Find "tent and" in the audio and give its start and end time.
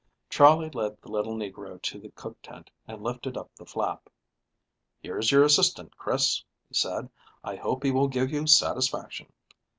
2.41-3.03